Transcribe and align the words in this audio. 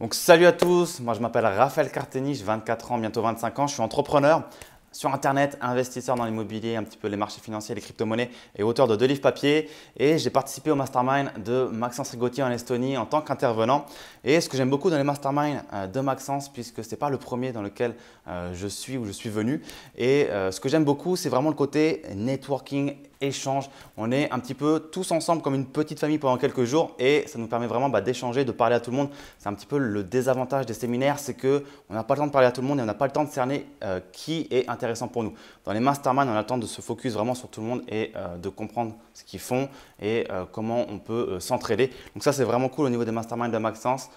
Donc 0.00 0.14
salut 0.14 0.46
à 0.46 0.52
tous, 0.52 1.00
moi 1.00 1.12
je 1.14 1.18
m'appelle 1.18 1.44
Raphaël 1.44 1.90
Carteni, 1.90 2.36
j'ai 2.36 2.44
24 2.44 2.92
ans, 2.92 2.98
bientôt 2.98 3.20
25 3.20 3.58
ans, 3.58 3.66
je 3.66 3.74
suis 3.74 3.82
entrepreneur 3.82 4.44
sur 4.92 5.12
Internet, 5.12 5.58
investisseur 5.60 6.14
dans 6.14 6.24
l'immobilier, 6.24 6.76
un 6.76 6.84
petit 6.84 6.96
peu 6.96 7.08
les 7.08 7.16
marchés 7.16 7.40
financiers, 7.40 7.74
les 7.74 7.80
crypto-monnaies 7.80 8.30
et 8.56 8.62
auteur 8.62 8.86
de 8.86 8.94
deux 8.94 9.06
livres 9.06 9.20
papier. 9.20 9.68
Et 9.96 10.16
j'ai 10.18 10.30
participé 10.30 10.70
au 10.70 10.76
mastermind 10.76 11.32
de 11.44 11.64
Maxence 11.64 12.10
Rigotier 12.10 12.44
en 12.44 12.50
Estonie 12.50 12.96
en 12.96 13.06
tant 13.06 13.22
qu'intervenant. 13.22 13.86
Et 14.22 14.40
ce 14.40 14.48
que 14.48 14.56
j'aime 14.56 14.70
beaucoup 14.70 14.88
dans 14.88 14.98
les 14.98 15.02
masterminds 15.02 15.62
euh, 15.72 15.88
de 15.88 16.00
Maxence, 16.00 16.48
puisque 16.48 16.84
ce 16.84 16.90
n'est 16.90 16.96
pas 16.96 17.10
le 17.10 17.18
premier 17.18 17.50
dans 17.50 17.62
lequel 17.62 17.96
euh, 18.28 18.52
je 18.54 18.68
suis 18.68 18.98
ou 18.98 19.04
je 19.04 19.12
suis 19.12 19.30
venu. 19.30 19.62
Et 19.96 20.28
euh, 20.30 20.52
ce 20.52 20.60
que 20.60 20.68
j'aime 20.68 20.84
beaucoup, 20.84 21.16
c'est 21.16 21.28
vraiment 21.28 21.50
le 21.50 21.56
côté 21.56 22.02
networking 22.14 22.94
échange. 23.20 23.68
On 23.96 24.12
est 24.12 24.30
un 24.30 24.38
petit 24.38 24.54
peu 24.54 24.88
tous 24.92 25.10
ensemble 25.10 25.42
comme 25.42 25.54
une 25.54 25.66
petite 25.66 25.98
famille 25.98 26.18
pendant 26.18 26.36
quelques 26.36 26.64
jours 26.64 26.94
et 26.98 27.24
ça 27.26 27.38
nous 27.38 27.46
permet 27.46 27.66
vraiment 27.66 27.88
bah, 27.88 28.00
d'échanger, 28.00 28.44
de 28.44 28.52
parler 28.52 28.76
à 28.76 28.80
tout 28.80 28.90
le 28.90 28.96
monde. 28.96 29.10
C'est 29.38 29.48
un 29.48 29.54
petit 29.54 29.66
peu 29.66 29.78
le 29.78 30.04
désavantage 30.04 30.66
des 30.66 30.74
séminaires, 30.74 31.18
c'est 31.18 31.34
qu'on 31.34 31.62
n'a 31.94 32.04
pas 32.04 32.14
le 32.14 32.20
temps 32.20 32.26
de 32.26 32.32
parler 32.32 32.48
à 32.48 32.52
tout 32.52 32.60
le 32.60 32.66
monde 32.66 32.78
et 32.78 32.82
on 32.82 32.86
n'a 32.86 32.94
pas 32.94 33.06
le 33.06 33.12
temps 33.12 33.24
de 33.24 33.30
cerner 33.30 33.66
euh, 33.82 34.00
qui 34.12 34.46
est 34.50 34.68
intéressant 34.68 35.08
pour 35.08 35.22
nous. 35.22 35.34
Dans 35.64 35.72
les 35.72 35.80
masterminds, 35.80 36.28
on 36.28 36.34
a 36.34 36.40
le 36.40 36.46
temps 36.46 36.58
de 36.58 36.66
se 36.66 36.80
focus 36.80 37.12
vraiment 37.12 37.34
sur 37.34 37.48
tout 37.48 37.60
le 37.60 37.66
monde 37.66 37.82
et 37.88 38.12
euh, 38.16 38.36
de 38.36 38.48
comprendre 38.48 38.94
ce 39.14 39.24
qu'ils 39.24 39.40
font 39.40 39.68
et 40.00 40.26
euh, 40.30 40.44
comment 40.50 40.86
on 40.88 40.98
peut 40.98 41.40
s'entraider. 41.40 41.90
Donc 42.14 42.22
ça, 42.22 42.32
c'est 42.32 42.44
vraiment 42.44 42.68
cool 42.68 42.86
au 42.86 42.90
niveau 42.90 43.04
des 43.04 43.12
masterminds 43.12 43.52
de 43.52 43.58
Maxence 43.58 44.10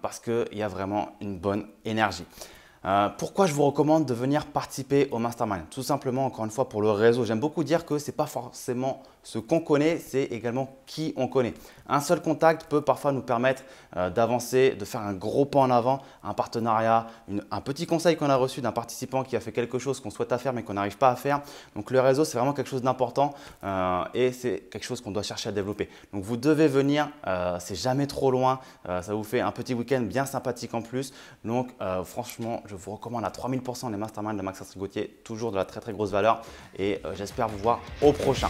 parce 0.00 0.20
qu'il 0.20 0.46
y 0.52 0.62
a 0.62 0.68
vraiment 0.68 1.16
une 1.20 1.36
bonne 1.36 1.66
énergie. 1.84 2.24
Euh, 2.86 3.10
pourquoi 3.18 3.46
je 3.46 3.52
vous 3.52 3.64
recommande 3.64 4.06
de 4.06 4.14
venir 4.14 4.46
participer 4.46 5.08
au 5.10 5.18
mastermind? 5.18 5.68
Tout 5.70 5.82
simplement, 5.82 6.24
encore 6.24 6.46
une 6.46 6.50
fois, 6.50 6.68
pour 6.68 6.80
le 6.80 6.90
réseau. 6.90 7.24
J'aime 7.24 7.40
beaucoup 7.40 7.62
dire 7.62 7.84
que 7.84 7.98
ce 7.98 8.06
n'est 8.06 8.16
pas 8.16 8.26
forcément 8.26 9.02
ce 9.22 9.38
qu'on 9.38 9.60
connaît, 9.60 9.98
c'est 9.98 10.24
également 10.24 10.76
qui 10.86 11.12
on 11.16 11.28
connaît. 11.28 11.52
Un 11.86 12.00
seul 12.00 12.22
contact 12.22 12.70
peut 12.70 12.80
parfois 12.80 13.12
nous 13.12 13.20
permettre 13.20 13.62
euh, 13.96 14.08
d'avancer, 14.08 14.70
de 14.70 14.84
faire 14.86 15.02
un 15.02 15.12
gros 15.12 15.44
pas 15.44 15.58
en 15.58 15.70
avant, 15.70 16.00
un 16.24 16.32
partenariat, 16.32 17.06
un 17.50 17.60
petit 17.60 17.86
conseil 17.86 18.16
qu'on 18.16 18.30
a 18.30 18.36
reçu 18.36 18.62
d'un 18.62 18.72
participant 18.72 19.22
qui 19.22 19.36
a 19.36 19.40
fait 19.40 19.52
quelque 19.52 19.78
chose 19.78 20.00
qu'on 20.00 20.10
souhaite 20.10 20.34
faire 20.38 20.52
mais 20.52 20.62
qu'on 20.62 20.74
n'arrive 20.74 20.96
pas 20.96 21.10
à 21.10 21.16
faire. 21.16 21.42
Donc 21.74 21.90
le 21.90 22.00
réseau, 22.00 22.24
c'est 22.24 22.38
vraiment 22.38 22.54
quelque 22.54 22.70
chose 22.70 22.82
d'important 22.82 23.34
euh, 23.64 24.04
et 24.14 24.32
c'est 24.32 24.70
quelque 24.70 24.84
chose 24.84 25.00
qu'on 25.00 25.10
doit 25.10 25.22
chercher 25.22 25.50
à 25.50 25.52
développer. 25.52 25.90
Donc 26.14 26.22
vous 26.22 26.36
devez 26.36 26.68
venir, 26.68 27.10
c'est 27.58 27.74
jamais 27.74 28.06
trop 28.06 28.30
loin, 28.30 28.60
ça 28.84 29.12
vous 29.14 29.24
fait 29.24 29.40
un 29.40 29.50
petit 29.50 29.74
week-end 29.74 30.00
bien 30.00 30.24
sympathique 30.24 30.72
en 30.74 30.82
plus. 30.82 31.12
Donc 31.44 31.70
franchement, 32.04 32.62
je 32.70 32.76
vous 32.76 32.92
recommande 32.92 33.24
à 33.24 33.30
3000% 33.30 33.90
les 33.90 33.96
masterminds 33.96 34.34
de 34.36 34.42
Maxence 34.42 34.78
Gauthier, 34.78 35.08
toujours 35.24 35.50
de 35.50 35.56
la 35.56 35.64
très 35.64 35.80
très 35.80 35.92
grosse 35.92 36.10
valeur 36.10 36.42
et 36.78 37.00
euh, 37.04 37.14
j'espère 37.16 37.48
vous 37.48 37.58
voir 37.58 37.80
au 38.00 38.12
prochain. 38.12 38.48